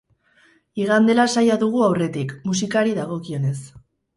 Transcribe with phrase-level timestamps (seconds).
[0.83, 3.57] Igande lasaia dugu aurretik, musikari dagokionez.